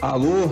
[0.00, 0.48] Alô,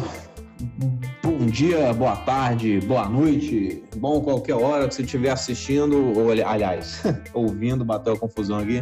[1.22, 7.04] bom dia, boa tarde, boa noite, bom qualquer hora que você estiver assistindo, ou aliás,
[7.32, 8.80] ouvindo, bateu a confusão aqui.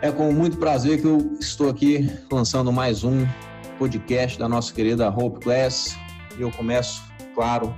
[0.00, 3.24] É com muito prazer que eu estou aqui lançando mais um
[3.78, 5.96] podcast da nossa querida Hope Class.
[6.36, 7.00] E eu começo,
[7.32, 7.72] claro,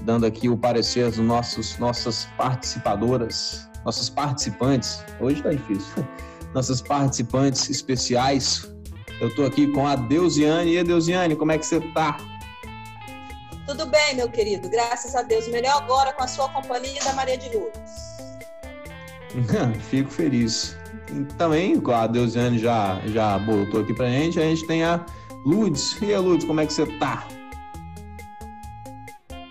[0.00, 5.04] dando aqui o parecer das nossos, nossas participadoras, nossas participantes.
[5.20, 6.08] Hoje tá difícil.
[6.54, 8.66] Nossas participantes especiais.
[9.20, 10.72] Eu estou aqui com a Deusiane.
[10.72, 12.18] E a Deusiane, como é que você tá?
[13.66, 14.68] Tudo bem, meu querido.
[14.68, 15.48] Graças a Deus.
[15.48, 18.18] Melhor agora com a sua companhia da Maria de Lourdes.
[19.90, 20.76] Fico feliz.
[21.12, 25.04] E também, a Deusiane já, já botou aqui pra gente, a gente tem a
[25.44, 26.00] Ludes.
[26.00, 27.26] E a Ludes, como é que você tá?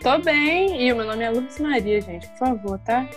[0.02, 3.10] Tô bem, e o meu nome é Lourdes Maria, gente, por favor, tá?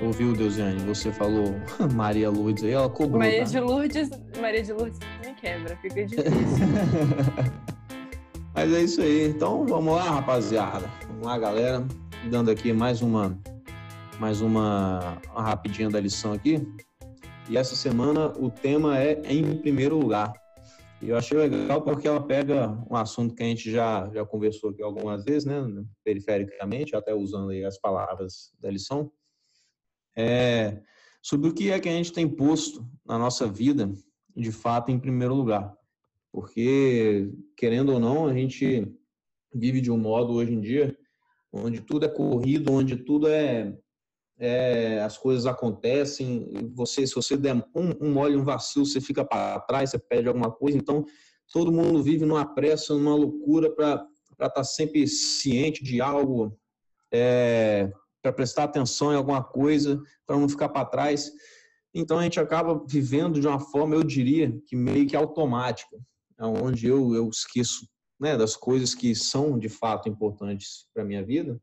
[0.00, 0.80] Ouviu, Deusiane?
[0.80, 1.54] Você falou
[1.94, 3.18] Maria Lourdes aí, ela cobrou.
[3.18, 3.50] Maria tá?
[3.50, 4.98] de Lourdes, Maria de Lourdes
[5.36, 6.32] quebra, fica difícil.
[8.54, 9.28] Mas é isso aí.
[9.28, 10.90] Então vamos lá, rapaziada.
[11.06, 11.86] Vamos lá, galera.
[12.30, 13.38] Dando aqui mais uma
[14.18, 16.66] mais uma, uma rapidinha da lição aqui.
[17.48, 20.32] E essa semana o tema é em primeiro lugar.
[21.02, 24.70] E eu achei legal porque ela pega um assunto que a gente já, já conversou
[24.70, 25.62] aqui algumas vezes, né,
[26.02, 29.12] perifericamente, até usando aí as palavras da lição,
[30.16, 30.80] é
[31.22, 33.92] sobre o que é que a gente tem posto na nossa vida,
[34.36, 35.74] de fato, em primeiro lugar.
[36.30, 38.86] Porque, querendo ou não, a gente
[39.54, 40.96] vive de um modo hoje em dia
[41.52, 43.74] onde tudo é corrido, onde tudo é
[44.38, 49.24] é, as coisas acontecem, você, se você der um, um mole, um vacilo, você fica
[49.24, 50.76] para trás, você perde alguma coisa.
[50.76, 51.04] Então,
[51.50, 56.58] todo mundo vive numa pressa, numa loucura para estar tá sempre ciente de algo,
[57.10, 61.32] é, para prestar atenção em alguma coisa, para não ficar para trás.
[61.94, 65.96] Então, a gente acaba vivendo de uma forma, eu diria, que meio que automática,
[66.38, 67.88] onde eu, eu esqueço
[68.20, 71.60] né, das coisas que são de fato importantes para a minha vida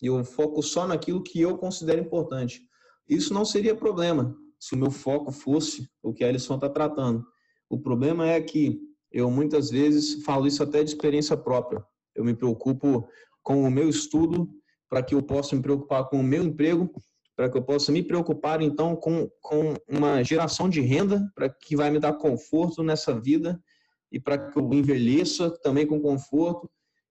[0.00, 2.62] e eu foco só naquilo que eu considero importante.
[3.08, 7.24] Isso não seria problema se o meu foco fosse o que a lição está tratando.
[7.68, 11.84] O problema é que eu muitas vezes falo isso até de experiência própria.
[12.14, 13.08] Eu me preocupo
[13.42, 14.48] com o meu estudo
[14.88, 16.90] para que eu possa me preocupar com o meu emprego,
[17.36, 21.76] para que eu possa me preocupar então com, com uma geração de renda para que
[21.76, 23.62] vai me dar conforto nessa vida
[24.10, 26.68] e para que eu envelheça também com conforto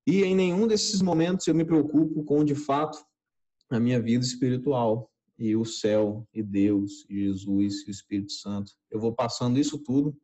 [0.08, 3.04] e em nenhum desses momentos eu me preocupo com, de fato,
[3.70, 8.74] a minha vida espiritual e o céu e Deus e Jesus e o Espírito Santo.
[8.92, 10.16] Eu vou passando isso tudo,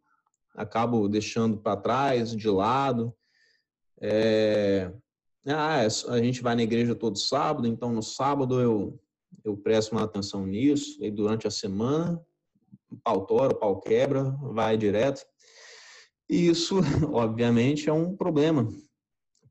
[0.56, 3.14] acabo deixando para trás, de lado.
[4.00, 4.92] É...
[5.48, 9.00] Ah, é a gente vai na igreja todo sábado, então no sábado eu,
[9.44, 12.24] eu presto uma atenção nisso, e durante a semana,
[13.04, 15.26] pau tora, pau quebra, vai direto.
[16.30, 16.76] E isso,
[17.14, 18.68] obviamente, é um problema,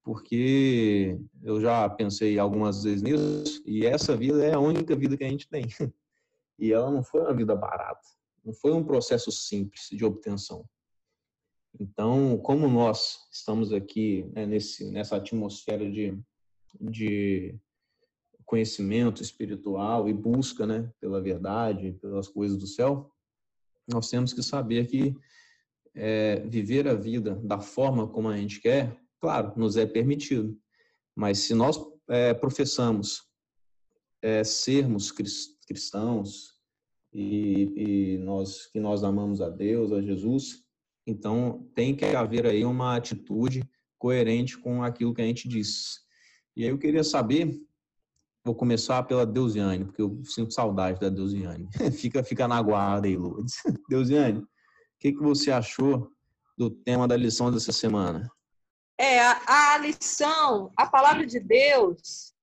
[0.02, 5.24] porque eu já pensei algumas vezes nisso e essa vida é a única vida que
[5.24, 5.66] a gente tem.
[6.62, 8.06] E ela não foi uma vida barata,
[8.44, 10.62] não foi um processo simples de obtenção.
[11.78, 16.18] Então, como nós estamos aqui né, nesse, nessa atmosfera de,
[16.78, 17.58] de
[18.50, 23.08] conhecimento espiritual e busca né, pela verdade, pelas coisas do céu,
[23.86, 25.14] nós temos que saber que
[25.94, 30.58] é, viver a vida da forma como a gente quer Claro, nos é permitido.
[31.14, 31.78] Mas se nós
[32.08, 33.22] é, professamos
[34.22, 36.54] é, sermos cristãos
[37.12, 40.64] e, e, nós que nós amamos a Deus, a Jesus,
[41.06, 43.62] então tem que haver aí uma atitude
[43.98, 46.00] coerente com aquilo que a gente diz.
[46.56, 47.60] E aí eu queria saber,
[48.44, 51.68] vou começar pela Deusiane, porque eu sinto saudade da Deusiane.
[51.98, 53.54] fica, fica na guarda aí, Lourdes.
[53.88, 54.48] Deusiane, o
[54.98, 56.10] que, que você achou
[56.56, 58.30] do tema da lição dessa semana?
[58.98, 62.34] É, a, a lição, a palavra de Deus,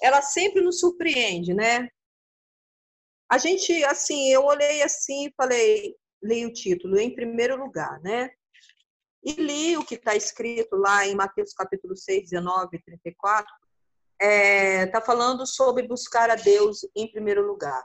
[0.00, 1.88] ela sempre nos surpreende, né?
[3.30, 8.30] A gente, assim, eu olhei assim e falei, li o título, em primeiro lugar, né?
[9.24, 13.46] E li o que está escrito lá em Mateus capítulo 6, 19 e 34,
[14.22, 17.84] está é, tá falando sobre buscar a Deus em primeiro lugar.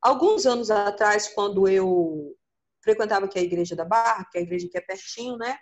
[0.00, 2.36] Alguns anos atrás, quando eu
[2.82, 5.56] frequentava aqui a igreja da Barra, que é a igreja que é pertinho, né?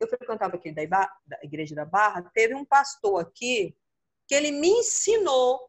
[0.00, 3.76] eu frequentava aqui da, da Igreja da Barra, teve um pastor aqui
[4.26, 5.60] que ele me ensinou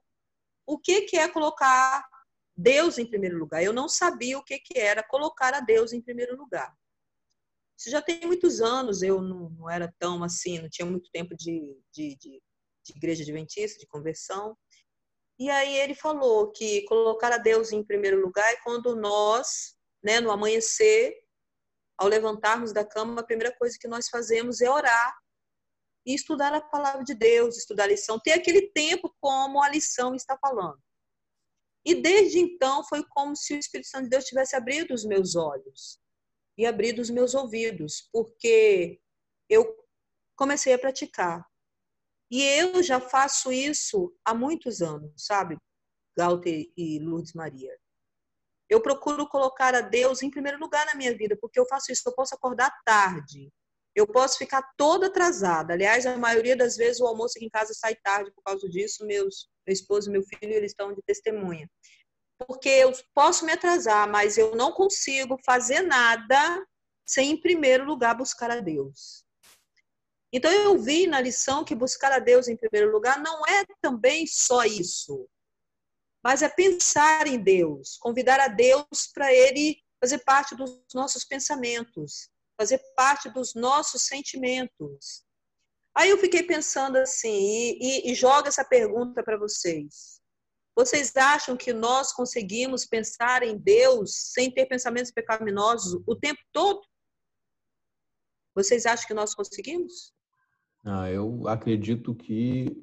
[0.66, 2.08] o que, que é colocar
[2.56, 3.62] Deus em primeiro lugar.
[3.62, 6.74] Eu não sabia o que, que era colocar a Deus em primeiro lugar.
[7.78, 11.36] Isso já tem muitos anos, eu não, não era tão assim, não tinha muito tempo
[11.36, 12.42] de, de, de,
[12.86, 14.58] de igreja adventista, de conversão.
[15.40, 20.20] E aí ele falou que colocar a Deus em primeiro lugar é quando nós, né,
[20.20, 21.16] no amanhecer,
[21.98, 25.16] ao levantarmos da cama, a primeira coisa que nós fazemos é orar
[26.06, 30.16] e estudar a palavra de Deus, estudar a lição, ter aquele tempo como a lição
[30.16, 30.82] está falando.
[31.86, 35.36] E desde então foi como se o Espírito Santo de Deus tivesse abrido os meus
[35.36, 36.00] olhos
[36.58, 39.00] e abrido os meus ouvidos, porque
[39.50, 39.76] eu
[40.36, 41.46] comecei a praticar.
[42.32, 45.58] E eu já faço isso há muitos anos, sabe,
[46.18, 47.78] Galter e Lourdes Maria.
[48.70, 52.04] Eu procuro colocar a Deus em primeiro lugar na minha vida, porque eu faço isso.
[52.06, 53.52] Eu posso acordar tarde,
[53.94, 55.74] eu posso ficar toda atrasada.
[55.74, 59.06] Aliás, a maioria das vezes o almoço aqui em casa sai tarde por causa disso.
[59.06, 61.70] Meus, meu esposo e meu filho eles estão de testemunha.
[62.48, 66.66] Porque eu posso me atrasar, mas eu não consigo fazer nada
[67.06, 69.26] sem, em primeiro lugar, buscar a Deus.
[70.34, 74.26] Então, eu vi na lição que buscar a Deus em primeiro lugar não é também
[74.26, 75.28] só isso
[76.24, 82.30] mas é pensar em Deus, convidar a Deus para Ele fazer parte dos nossos pensamentos,
[82.60, 85.24] fazer parte dos nossos sentimentos.
[85.96, 90.22] Aí eu fiquei pensando assim, e, e, e jogo essa pergunta para vocês.
[90.76, 96.82] Vocês acham que nós conseguimos pensar em Deus sem ter pensamentos pecaminosos o tempo todo?
[98.56, 100.14] Vocês acham que nós conseguimos?
[100.84, 102.76] Ah, eu acredito que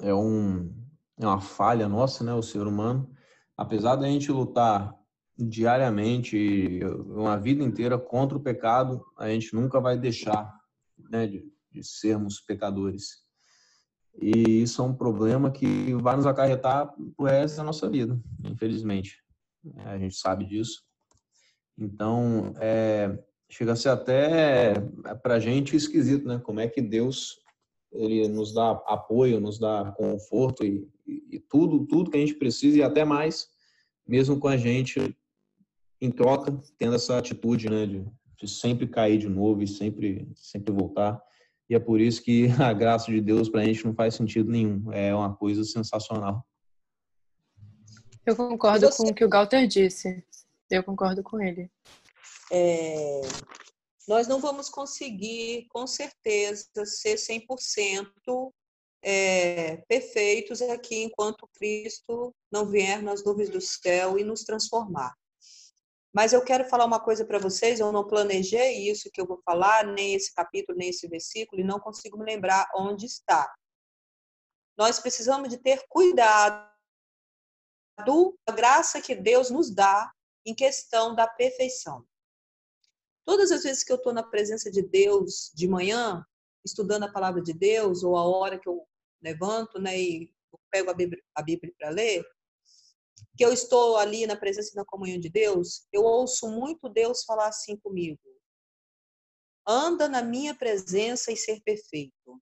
[0.00, 0.72] é um,
[1.18, 3.10] é uma falha nossa, né, o ser humano.
[3.56, 4.94] Apesar da gente lutar
[5.36, 10.52] diariamente, uma vida inteira contra o pecado, a gente nunca vai deixar
[11.10, 13.22] né, de, de sermos pecadores.
[14.20, 19.22] E isso é um problema que vai nos acarretar o resto da nossa vida, infelizmente.
[19.76, 20.82] É, a gente sabe disso.
[21.78, 23.18] Então, é,
[23.52, 24.72] chega a ser até
[25.22, 26.40] para a gente esquisito, né?
[26.42, 27.38] Como é que Deus
[27.92, 32.78] ele nos dá apoio, nos dá conforto e, e, tudo, tudo que a gente precisa
[32.78, 33.48] e até mais,
[34.08, 35.14] mesmo com a gente
[36.00, 38.02] em troca, tendo essa atitude, né, de,
[38.38, 41.22] de sempre cair de novo e sempre, sempre voltar.
[41.68, 44.50] E é por isso que a graça de Deus para a gente não faz sentido
[44.50, 44.90] nenhum.
[44.92, 46.42] É uma coisa sensacional.
[48.24, 50.24] Eu concordo com o que o Galter disse.
[50.70, 51.70] Eu concordo com ele.
[52.54, 53.22] É,
[54.06, 58.52] nós não vamos conseguir, com certeza, ser 100%
[59.02, 65.16] é, perfeitos aqui enquanto Cristo não vier nas nuvens do céu e nos transformar.
[66.14, 69.40] Mas eu quero falar uma coisa para vocês, eu não planejei isso que eu vou
[69.44, 73.50] falar, nem esse capítulo, nem esse versículo, e não consigo me lembrar onde está.
[74.76, 76.70] Nós precisamos de ter cuidado
[78.46, 80.12] da graça que Deus nos dá
[80.44, 82.04] em questão da perfeição.
[83.24, 86.24] Todas as vezes que eu estou na presença de Deus de manhã,
[86.64, 88.86] estudando a palavra de Deus, ou a hora que eu
[89.22, 90.32] levanto né, e
[90.70, 92.24] pego a Bíblia, Bíblia para ler,
[93.36, 97.48] que eu estou ali na presença da comunhão de Deus, eu ouço muito Deus falar
[97.48, 98.20] assim comigo:
[99.66, 102.40] anda na minha presença e ser perfeito.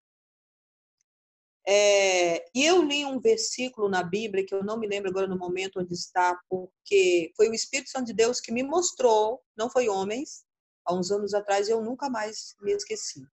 [1.66, 5.38] É, e eu li um versículo na Bíblia, que eu não me lembro agora no
[5.38, 9.88] momento onde está, porque foi o Espírito Santo de Deus que me mostrou, não foi
[9.88, 10.42] homens,
[10.90, 13.24] há uns anos atrás, eu nunca mais me esqueci.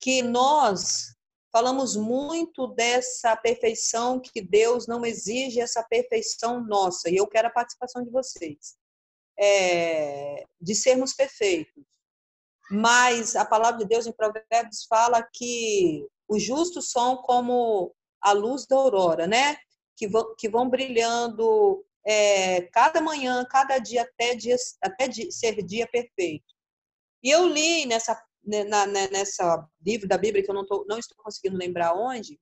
[0.00, 1.14] Que nós
[1.52, 7.52] falamos muito dessa perfeição que Deus não exige essa perfeição nossa, e eu quero a
[7.52, 8.76] participação de vocês,
[9.38, 11.84] é, de sermos perfeitos.
[12.70, 18.66] Mas a palavra de Deus em Provérbios fala que os justos são como a luz
[18.66, 19.56] da aurora, né?
[19.96, 25.86] Que vão, que vão brilhando é, cada manhã, cada dia, até, dia, até ser dia
[25.86, 26.44] perfeito.
[27.22, 30.84] E eu li nessa, né, na, né, nessa livro da Bíblia, que eu não, tô,
[30.88, 32.38] não estou conseguindo lembrar onde,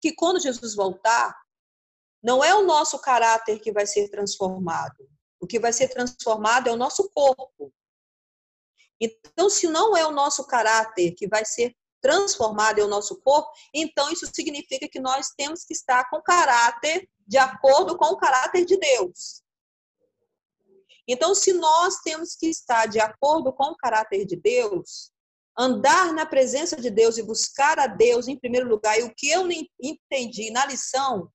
[0.00, 1.36] que quando Jesus voltar,
[2.22, 5.08] não é o nosso caráter que vai ser transformado.
[5.38, 7.72] O que vai ser transformado é o nosso corpo.
[9.00, 13.50] Então, se não é o nosso caráter que vai ser transformado é o nosso corpo,
[13.74, 18.64] então isso significa que nós temos que estar com caráter de acordo com o caráter
[18.64, 19.42] de Deus.
[21.06, 25.10] Então, se nós temos que estar de acordo com o caráter de Deus,
[25.58, 29.28] andar na presença de Deus e buscar a Deus em primeiro lugar, e o que
[29.28, 29.48] eu
[29.80, 31.28] entendi na lição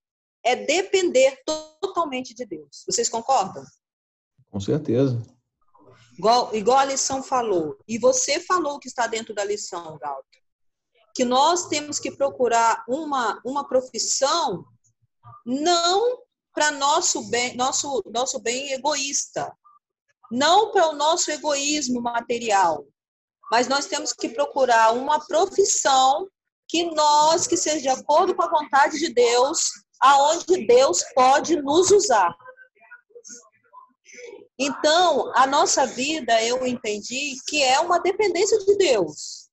[0.43, 2.84] é depender totalmente de Deus.
[2.88, 3.63] Vocês concordam?
[4.50, 5.22] Com certeza.
[6.17, 7.77] Igual, igual a lição falou.
[7.88, 10.45] E você falou que está dentro da lição, Galto.
[11.15, 14.65] Que nós temos que procurar uma, uma profissão
[15.45, 16.19] não
[16.53, 19.51] para nosso bem, nosso, nosso bem egoísta,
[20.31, 22.86] não para o nosso egoísmo material,
[23.51, 26.27] mas nós temos que procurar uma profissão
[26.67, 29.69] que nós, que seja de acordo com a vontade de Deus,
[30.01, 32.36] aonde Deus pode nos usar.
[34.57, 39.45] Então, a nossa vida, eu entendi que é uma dependência de Deus.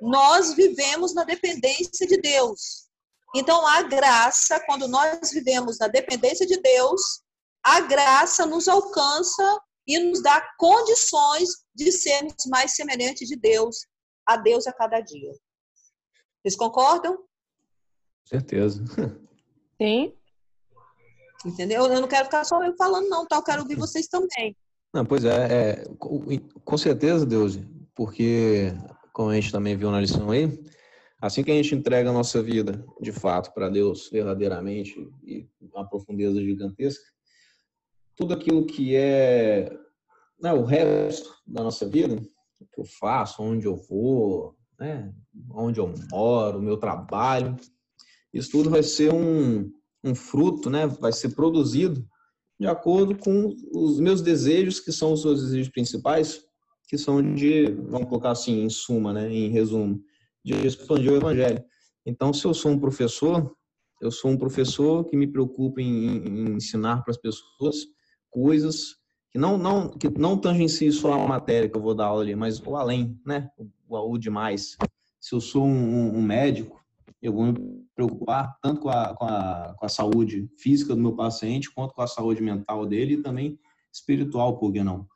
[0.00, 2.88] Nós vivemos na dependência de Deus.
[3.34, 7.22] Então, a graça, quando nós vivemos na dependência de Deus,
[7.62, 13.86] a graça nos alcança e nos dá condições de sermos mais semelhantes de Deus,
[14.26, 15.32] a Deus a cada dia.
[16.42, 17.18] Vocês concordam?
[18.24, 18.82] Certeza.
[19.80, 20.14] Sim.
[21.44, 21.86] Entendeu?
[21.86, 23.36] Eu não quero ficar só eu falando, não, tá?
[23.36, 24.56] Eu quero ouvir vocês também.
[24.92, 27.58] Não, pois é, é com certeza, Deus,
[27.94, 28.72] porque,
[29.20, 30.58] como a gente também viu na lição aí,
[31.20, 35.86] assim que a gente entrega a nossa vida, de fato, para Deus, verdadeiramente, e uma
[35.86, 37.04] profundeza gigantesca,
[38.16, 39.70] tudo aquilo que é
[40.40, 45.12] né, o resto da nossa vida, o que eu faço, onde eu vou, né,
[45.50, 47.58] onde eu moro, o meu trabalho,
[48.32, 49.70] isso tudo vai ser um,
[50.02, 52.08] um fruto, né, vai ser produzido
[52.58, 56.42] de acordo com os meus desejos, que são os seus desejos principais,
[56.90, 60.02] que são de, vamos colocar assim, em suma, né, em resumo,
[60.44, 61.62] de expandir o evangelho.
[62.04, 63.54] Então, se eu sou um professor,
[64.00, 67.76] eu sou um professor que me preocupa em, em ensinar para as pessoas
[68.28, 68.96] coisas
[69.30, 72.34] que não não que não tangenciem só a matéria que eu vou dar aula ali,
[72.34, 73.48] mas o além, né?
[73.56, 74.76] O, o demais.
[75.20, 76.84] Se eu sou um, um, médico,
[77.22, 77.54] eu vou me
[77.94, 82.02] preocupar tanto com a, com, a, com a saúde física do meu paciente, quanto com
[82.02, 83.60] a saúde mental dele e também
[83.92, 85.06] espiritual, por que não?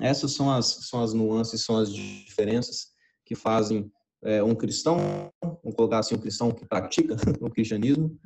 [0.00, 2.88] Essas são as, são as nuances, são as diferenças
[3.24, 3.90] que fazem
[4.22, 8.18] é, um cristão, vamos colocar assim, um cristão que pratica o cristianismo,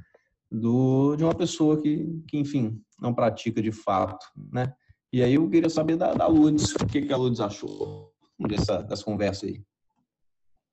[0.51, 4.73] do, de uma pessoa que, que, enfim, não pratica de fato, né?
[5.13, 8.83] E aí eu queria saber da, da Lourdes, o que, que a Lourdes achou dessa,
[8.83, 9.63] dessa conversa aí.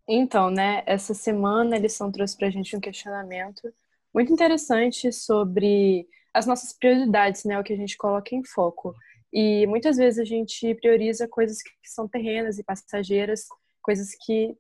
[0.08, 3.74] Então, né, essa semana a lição trouxe para a gente um questionamento
[4.14, 8.94] muito interessante sobre as nossas prioridades, né, o que a gente coloca em foco.
[9.38, 13.46] E muitas vezes a gente prioriza coisas que são terrenas e passageiras,
[13.82, 14.58] coisas que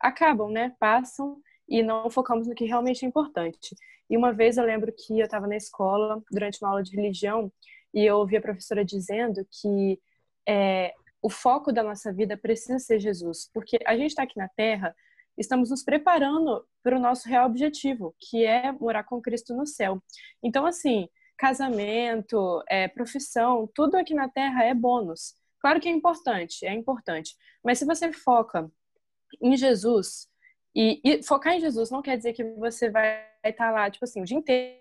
[0.00, 1.36] acabam, né, passam
[1.68, 3.76] e não focamos no que realmente é importante.
[4.08, 7.52] E uma vez eu lembro que eu estava na escola, durante uma aula de religião,
[7.92, 10.00] e eu ouvi a professora dizendo que
[10.48, 14.48] é, o foco da nossa vida precisa ser Jesus, porque a gente está aqui na
[14.48, 14.96] Terra,
[15.36, 20.02] estamos nos preparando para o nosso real objetivo, que é morar com Cristo no céu.
[20.42, 21.10] Então, assim,
[21.44, 25.34] casamento, é, profissão, tudo aqui na Terra é bônus.
[25.60, 28.70] Claro que é importante, é importante, mas se você foca
[29.42, 30.26] em Jesus,
[30.74, 34.22] e, e, focar em Jesus não quer dizer que você vai estar lá, tipo assim,
[34.22, 34.80] o dia inteiro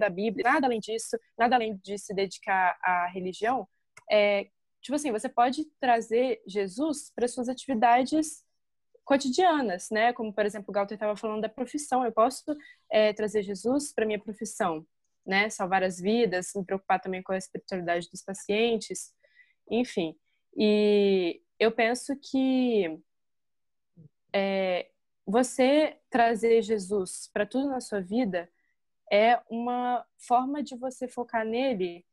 [0.00, 3.68] da Bíblia, nada além disso, nada além de se dedicar à religião.
[4.10, 4.48] É,
[4.80, 8.42] tipo assim, você pode trazer Jesus para suas atividades
[9.04, 10.14] cotidianas, né?
[10.14, 12.04] Como, por exemplo, o Galter estava falando da profissão.
[12.04, 12.44] Eu posso
[12.90, 14.86] é, trazer Jesus para minha profissão,
[15.28, 15.50] né?
[15.50, 19.12] Salvar as vidas, me preocupar também com a espiritualidade dos pacientes,
[19.70, 20.16] enfim.
[20.56, 22.98] E eu penso que
[24.32, 24.88] é,
[25.26, 28.50] você trazer Jesus para tudo na sua vida
[29.12, 32.06] é uma forma de você focar nele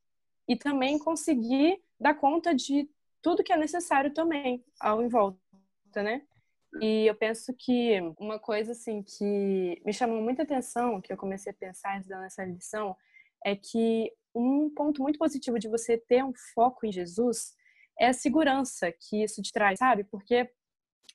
[0.47, 2.89] e também conseguir dar conta de
[3.21, 5.39] tudo que é necessário também ao em volta,
[5.95, 6.21] né?
[6.81, 11.51] E eu penso que uma coisa assim que me chamou muita atenção, que eu comecei
[11.51, 12.95] a pensar estudando essa lição,
[13.45, 17.53] é que um ponto muito positivo de você ter um foco em Jesus
[17.99, 20.03] é a segurança que isso te traz, sabe?
[20.03, 20.49] Porque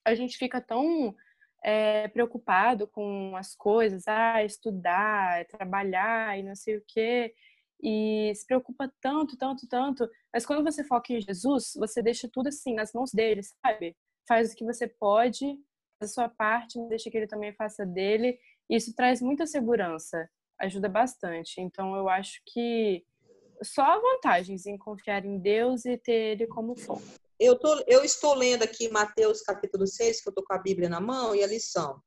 [0.04, 1.14] a gente fica tão
[1.62, 7.34] é, preocupado com as coisas, ah, estudar, trabalhar e não sei o quê,
[7.82, 12.48] e se preocupa tanto, tanto, tanto, mas quando você foca em Jesus, você deixa tudo
[12.48, 13.96] assim nas mãos dele, sabe?
[14.30, 15.58] Faz o que você pode,
[15.98, 20.88] faz a sua parte, deixa que ele também faça dele, isso traz muita segurança, ajuda
[20.88, 21.60] bastante.
[21.60, 23.04] Então eu acho que
[23.64, 27.02] só vantagens em confiar em Deus e ter ele como foco
[27.40, 30.90] eu, tô, eu estou lendo aqui Mateus capítulo 6, que eu estou com a Bíblia
[30.90, 31.98] na mão, e a lição.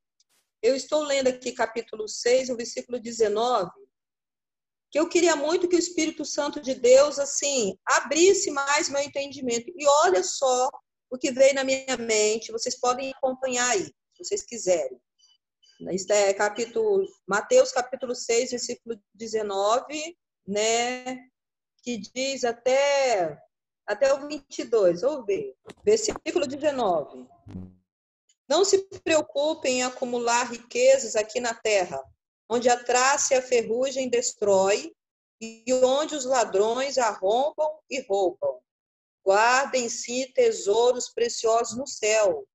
[0.62, 3.68] Eu estou lendo aqui capítulo 6, o versículo 19,
[4.92, 9.72] que eu queria muito que o Espírito Santo de Deus, assim, abrisse mais meu entendimento.
[9.76, 10.70] E olha só
[11.10, 14.98] o que veio na minha mente, vocês podem acompanhar aí, se vocês quiserem.
[15.92, 21.18] Isso é capítulo, Mateus capítulo 6, versículo 19, né,
[21.82, 23.38] que diz até
[23.86, 25.54] até o 22, vamos ver.
[25.84, 27.26] Versículo 19.
[28.48, 32.02] Não se preocupem em acumular riquezas aqui na terra,
[32.48, 34.92] onde a traça e a ferrugem destrói
[35.40, 38.60] e onde os ladrões arrombam e roubam.
[39.24, 42.46] Guardem em si tesouros preciosos no céu,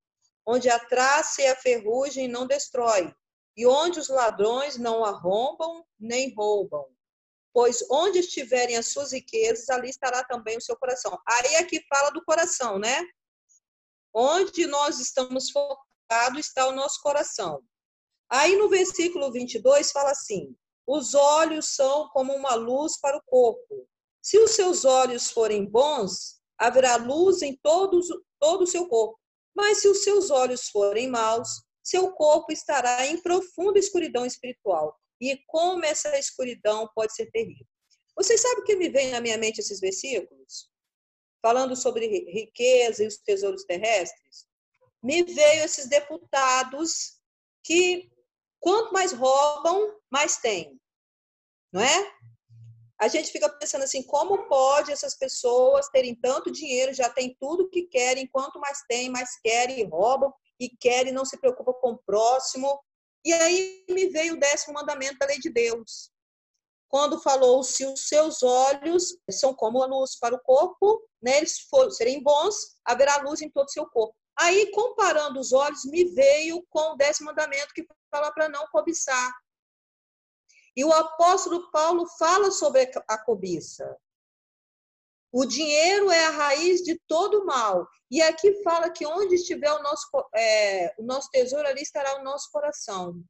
[0.46, 3.12] onde a traça e a ferrugem não destrói
[3.56, 6.86] e onde os ladrões não arrombam nem roubam.
[7.52, 11.18] pois onde estiverem as suas riquezas, ali estará também o seu coração.
[11.26, 13.04] Aí aqui fala do coração, né?
[14.14, 17.60] Onde nós estamos focados está o nosso coração.
[18.30, 23.86] Aí no versículo 22 fala assim: os olhos são como uma luz para o corpo.
[24.22, 28.06] Se os seus olhos forem bons, haverá luz em todos,
[28.38, 29.18] todo o seu corpo.
[29.56, 31.48] Mas se os seus olhos forem maus,
[31.82, 34.96] seu corpo estará em profunda escuridão espiritual.
[35.20, 37.66] E como essa escuridão pode ser terrível.
[38.16, 40.68] Vocês sabem o que me vem na minha mente esses versículos?
[41.42, 44.46] Falando sobre riqueza e os tesouros terrestres.
[45.02, 47.18] Me veio esses deputados
[47.64, 48.10] que
[48.58, 50.78] quanto mais roubam, mais tem.
[51.72, 52.12] Não é?
[53.00, 57.70] A gente fica pensando assim, como pode essas pessoas terem tanto dinheiro, já tem tudo
[57.70, 60.30] que querem, quanto mais tem, mais querem roubam
[60.60, 62.78] e querem, não se preocupam com o próximo.
[63.24, 66.10] E aí me veio o décimo mandamento da lei de Deus.
[66.88, 71.56] Quando falou, se os seus olhos são como a luz para o corpo, né, eles
[71.92, 72.54] serem bons,
[72.84, 74.14] haverá luz em todo o seu corpo.
[74.38, 79.32] Aí, comparando os olhos, me veio com o décimo mandamento que fala para não cobiçar.
[80.76, 83.96] E o apóstolo Paulo fala sobre a cobiça.
[85.32, 87.86] O dinheiro é a raiz de todo mal.
[88.10, 92.24] E aqui fala que onde estiver o nosso, é, o nosso tesouro, ali estará o
[92.24, 93.22] nosso coração.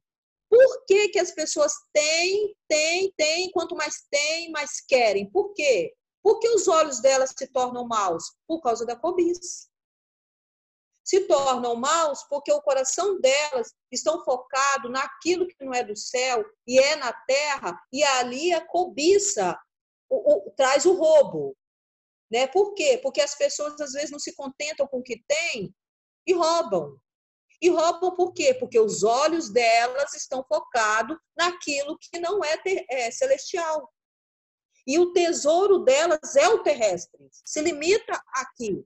[0.49, 5.29] Por que, que as pessoas têm, têm, têm, quanto mais têm, mais querem?
[5.29, 5.93] Por quê?
[6.23, 8.35] Porque os olhos delas se tornam maus?
[8.47, 9.70] Por causa da cobiça.
[11.11, 16.41] Se tornam maus porque o coração delas estão focado naquilo que não é do céu
[16.65, 19.59] e é na terra, e ali a cobiça
[20.09, 21.53] o, o, traz o roubo.
[22.31, 22.47] Né?
[22.47, 22.97] Por quê?
[23.03, 25.75] Porque as pessoas às vezes não se contentam com o que têm
[26.25, 26.95] e roubam.
[27.61, 28.53] E roubam por quê?
[28.53, 33.91] Porque os olhos delas estão focados naquilo que não é, ter, é celestial.
[34.87, 38.81] E o tesouro delas é o terrestre, se limita aqui.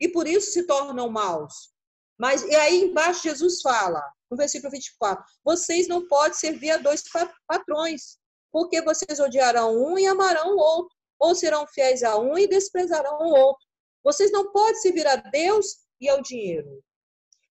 [0.00, 1.72] E por isso se tornam maus.
[2.18, 7.02] Mas e aí embaixo Jesus fala, no versículo 24: vocês não podem servir a dois
[7.46, 8.18] patrões,
[8.52, 13.18] porque vocês odiarão um e amarão o outro ou serão fiéis a um e desprezarão
[13.18, 13.66] o outro.
[14.04, 16.82] Vocês não podem servir a Deus e ao dinheiro.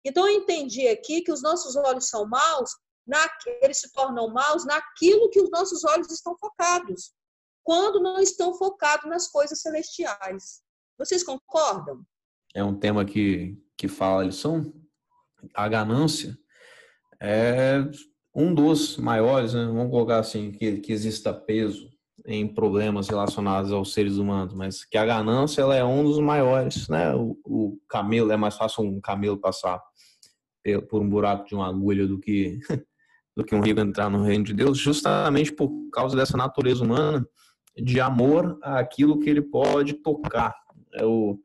[0.03, 2.71] Então, eu entendi aqui que os nossos olhos são maus,
[3.05, 3.29] na,
[3.61, 7.13] eles se tornam maus naquilo que os nossos olhos estão focados,
[7.63, 10.61] quando não estão focados nas coisas celestiais.
[10.97, 12.01] Vocês concordam?
[12.57, 14.73] É um tema que, que fala a lição.
[15.53, 16.35] A ganância
[17.21, 17.83] é
[18.33, 19.63] um dos maiores, né?
[19.63, 21.87] vamos colocar assim, que, que exista peso
[22.25, 26.89] em problemas relacionados aos seres humanos, mas que a ganância ela é um dos maiores,
[26.89, 27.13] né?
[27.13, 29.79] O, o camelo é mais fácil um camelo passar
[30.89, 32.59] por um buraco de uma agulha do que
[33.37, 37.23] do que um rico entrar no reino de Deus, justamente por causa dessa natureza humana
[37.77, 40.55] de amor àquilo que ele pode tocar.
[40.95, 41.39] É o,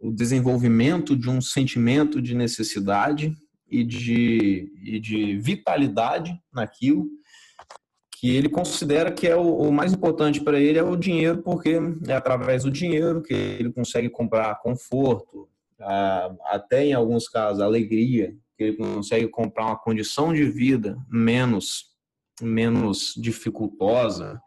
[0.00, 3.36] o desenvolvimento de um sentimento de necessidade
[3.68, 7.06] e de, e de vitalidade naquilo
[8.12, 11.78] que ele considera que é o, o mais importante para ele é o dinheiro, porque
[12.06, 15.48] é através do dinheiro que ele consegue comprar conforto,
[16.44, 21.90] até em alguns casos alegria, que ele consegue comprar uma condição de vida menos
[22.42, 24.40] menos dificultosa,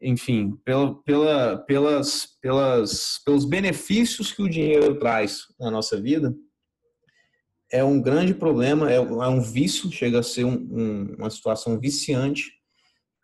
[0.00, 6.34] enfim, pela, pela, pelas, pelas, pelos benefícios que o dinheiro traz na nossa vida,
[7.70, 11.78] é um grande problema, é, é um vício, chega a ser um, um, uma situação
[11.80, 12.52] viciante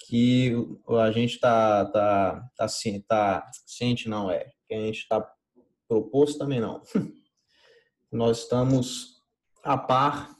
[0.06, 0.52] que
[0.98, 2.66] a gente está tá, tá,
[3.08, 5.24] tá, ciente, não é, que a gente está
[5.88, 6.82] proposto também não.
[8.10, 9.22] Nós estamos
[9.62, 10.34] a par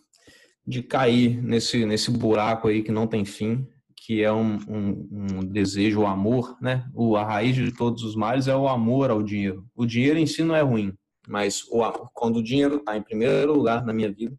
[0.66, 3.66] de cair nesse, nesse buraco aí que não tem fim,
[4.04, 6.84] que é um, um, um desejo, o amor, né?
[6.92, 9.64] O, a raiz de todos os males é o amor ao dinheiro.
[9.76, 10.92] O dinheiro em si não é ruim,
[11.28, 14.36] mas o, quando o dinheiro está em primeiro lugar na minha vida,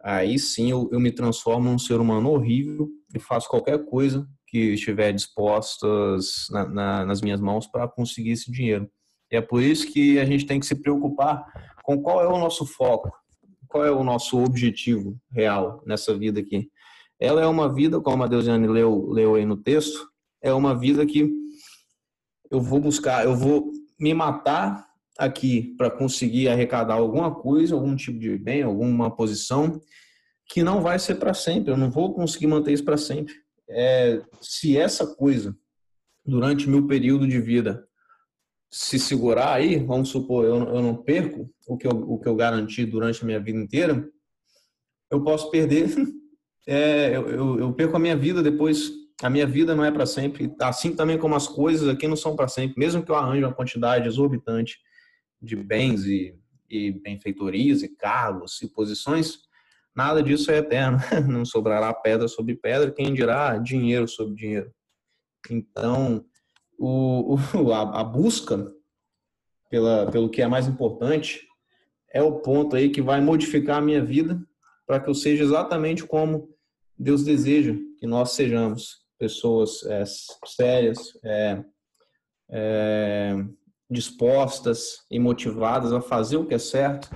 [0.00, 4.74] aí sim eu, eu me transformo num ser humano horrível e faço qualquer coisa que
[4.74, 8.88] estiver dispostas na, na, nas minhas mãos para conseguir esse dinheiro.
[9.30, 11.44] E é por isso que a gente tem que se preocupar
[11.82, 13.10] com qual é o nosso foco,
[13.66, 16.70] qual é o nosso objetivo real nessa vida aqui.
[17.20, 20.08] Ela é uma vida, como a Deusiane leu, leu aí no texto,
[20.42, 21.30] é uma vida que
[22.50, 24.86] eu vou buscar, eu vou me matar
[25.18, 29.80] aqui para conseguir arrecadar alguma coisa, algum tipo de bem, alguma posição
[30.46, 31.72] que não vai ser para sempre.
[31.72, 33.34] Eu não vou conseguir manter isso para sempre
[33.68, 35.56] é, se essa coisa,
[36.24, 37.86] durante meu período de vida,
[38.70, 42.36] se segurar aí, vamos supor, eu, eu não perco o que eu, o que eu
[42.36, 44.08] garanti durante a minha vida inteira,
[45.10, 45.88] eu posso perder,
[46.66, 48.92] é, eu, eu, eu perco a minha vida depois
[49.22, 52.36] a minha vida não é para sempre, assim também como as coisas aqui não são
[52.36, 52.78] para sempre.
[52.78, 54.78] Mesmo que eu arranje uma quantidade exorbitante
[55.42, 56.38] de bens e,
[56.70, 59.40] e benfeitorias e cargos e posições,
[59.94, 60.98] nada disso é eterno.
[61.28, 64.72] Não sobrará pedra sobre pedra, quem dirá dinheiro sobre dinheiro.
[65.50, 66.24] Então,
[66.78, 68.72] o, o a, a, busca
[69.68, 71.44] pela, pelo que é mais importante
[72.12, 74.40] é o ponto aí que vai modificar a minha vida
[74.88, 76.48] para que eu seja exatamente como
[76.98, 80.02] Deus deseja que nós sejamos pessoas é,
[80.46, 81.62] sérias, é,
[82.50, 83.36] é,
[83.90, 87.10] dispostas e motivadas a fazer o que é certo.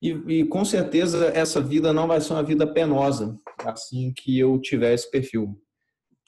[0.00, 4.58] E, e, com certeza essa vida não vai ser uma vida penosa assim que eu
[4.58, 5.60] tiver esse perfil,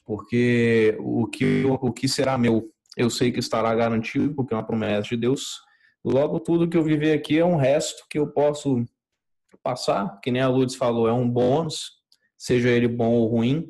[0.05, 4.65] porque o que, o que será meu, eu sei que estará garantido, porque é uma
[4.67, 5.61] promessa de Deus.
[6.03, 8.85] Logo, tudo que eu viver aqui é um resto que eu posso
[9.63, 11.91] passar, que nem a Lourdes falou, é um bônus,
[12.37, 13.69] seja ele bom ou ruim,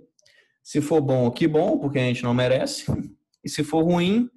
[0.63, 2.85] se for bom, que bom, porque a gente não merece.
[3.43, 4.29] E se for ruim,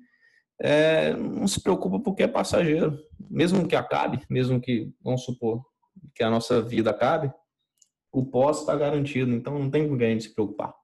[0.59, 2.99] é, não se preocupa porque é passageiro.
[3.29, 5.63] Mesmo que acabe, mesmo que, vamos supor,
[6.15, 7.31] que a nossa vida acabe,
[8.11, 9.31] o pós está garantido.
[9.31, 10.75] Então não tem com quem a gente se preocupar.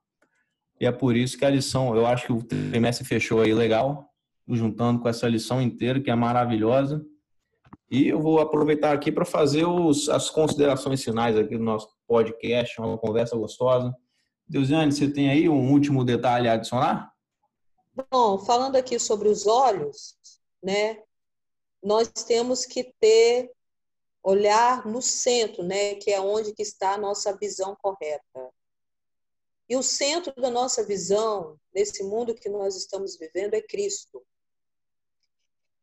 [0.78, 4.06] E é por isso que a lição, eu acho que o trimestre fechou aí legal,
[4.46, 7.02] juntando com essa lição inteira, que é maravilhosa.
[7.90, 12.80] E eu vou aproveitar aqui para fazer os, as considerações finais aqui do nosso podcast,
[12.80, 13.92] uma conversa gostosa.
[14.46, 17.12] Deusiane, você tem aí um último detalhe a adicionar?
[18.10, 20.16] Bom, falando aqui sobre os olhos,
[20.62, 21.02] né?
[21.82, 23.50] Nós temos que ter
[24.22, 28.50] olhar no centro, né, que é onde que está a nossa visão correta.
[29.68, 34.22] E o centro da nossa visão nesse mundo que nós estamos vivendo é Cristo.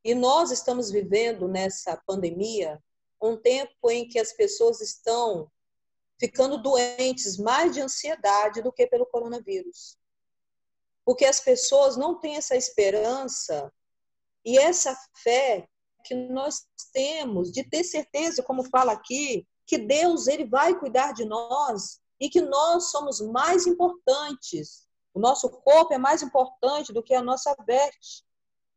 [0.08, 2.82] E nós estamos vivendo nessa pandemia
[3.22, 5.52] um tempo em que as pessoas estão
[6.17, 9.98] ficando doentes mais de ansiedade do que pelo coronavírus.
[11.04, 13.70] Porque as pessoas não têm essa esperança
[14.46, 15.67] e essa fé
[16.06, 21.26] que nós temos de ter certeza, como fala aqui, que Deus ele vai cuidar de
[21.26, 24.88] nós e que nós somos mais importantes.
[25.13, 28.24] O nosso corpo é mais importante do que a nossa veste.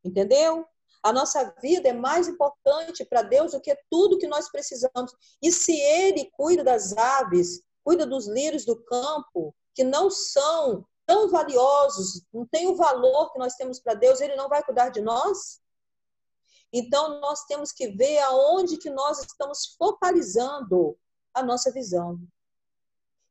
[0.04, 0.66] Entendeu?
[1.02, 5.12] A nossa vida é mais importante para Deus do que tudo que nós precisamos.
[5.42, 11.30] E se Ele cuida das aves, cuida dos lírios do campo, que não são tão
[11.30, 15.00] valiosos, não tem o valor que nós temos para Deus, Ele não vai cuidar de
[15.00, 15.60] nós?
[16.72, 20.96] Então, nós temos que ver aonde que nós estamos focalizando
[21.34, 22.20] a nossa visão.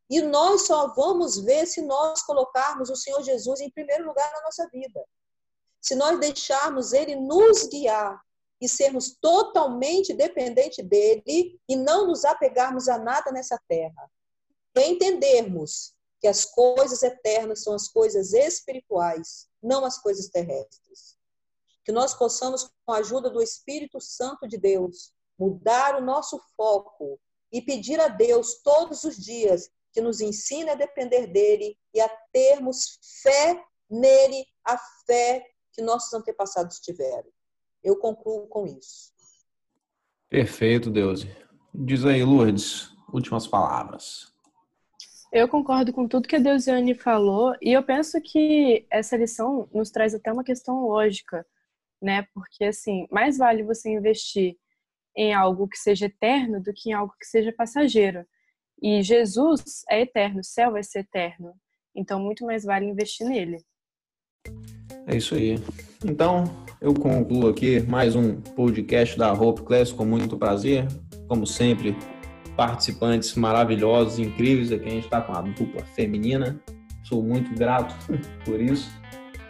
[0.10, 4.42] E nós só vamos ver se nós colocarmos o Senhor Jesus em primeiro lugar na
[4.42, 5.06] nossa vida
[5.82, 8.22] se nós deixarmos Ele nos guiar
[8.62, 14.12] e sermos totalmente dependentes dele e não nos apegarmos a nada nessa terra.
[14.76, 21.18] E entendermos que as coisas eternas são as coisas espirituais, não as coisas terrestres.
[21.86, 27.20] Que nós possamos, com a ajuda do Espírito Santo de Deus, mudar o nosso foco
[27.52, 32.10] e pedir a Deus todos os dias que nos ensine a depender dele e a
[32.32, 37.30] termos fé nele, a fé que nossos antepassados tiveram.
[37.84, 39.12] Eu concluo com isso.
[40.30, 41.26] Perfeito, Deus.
[41.74, 44.34] Diz aí, Lourdes, últimas palavras.
[45.32, 49.92] Eu concordo com tudo que a Deusiane falou e eu penso que essa lição nos
[49.92, 51.46] traz até uma questão lógica,
[52.02, 52.28] né?
[52.34, 54.58] Porque assim, mais vale você investir
[55.16, 58.26] em algo que seja eterno do que em algo que seja passageiro.
[58.82, 61.54] E Jesus é eterno, o céu vai ser eterno.
[61.94, 63.64] Então, muito mais vale investir nele.
[65.10, 65.60] É isso aí.
[66.06, 66.44] Então,
[66.80, 70.88] eu concluo aqui mais um podcast da Hope Class com muito prazer.
[71.28, 71.98] Como sempre,
[72.56, 74.72] participantes maravilhosos, incríveis.
[74.72, 76.62] Aqui a gente está com a dupla feminina.
[77.04, 77.96] Sou muito grato
[78.46, 78.88] por isso.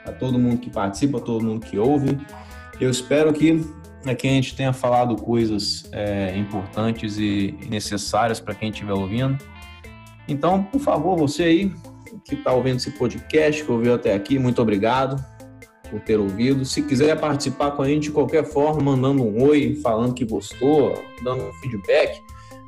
[0.06, 2.18] A todo mundo que participa, a todo mundo que ouve.
[2.80, 3.62] Eu espero que
[4.06, 9.38] aqui a gente tenha falado coisas é, importantes e necessárias para quem estiver ouvindo.
[10.26, 11.74] Então, por favor, você aí
[12.30, 15.24] que está ouvindo esse podcast, que ouviu até aqui, muito obrigado
[15.90, 16.64] por ter ouvido.
[16.64, 20.94] Se quiser participar com a gente de qualquer forma, mandando um oi, falando que gostou,
[21.24, 22.22] dando um feedback,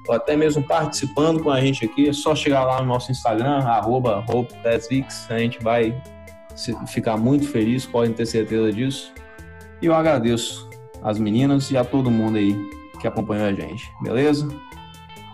[0.08, 3.60] ou até mesmo participando com a gente aqui, é só chegar lá no nosso Instagram,
[3.60, 4.26] arroba
[5.30, 6.02] a gente vai
[6.88, 9.14] ficar muito feliz, podem ter certeza disso.
[9.82, 10.70] E eu agradeço
[11.04, 12.56] as meninas e a todo mundo aí
[13.00, 14.48] que acompanhou a gente, beleza?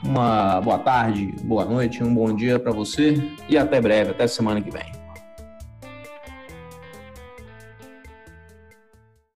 [0.04, 4.62] Uma boa tarde, boa noite, um bom dia para você e até breve, até semana
[4.62, 5.07] que vem.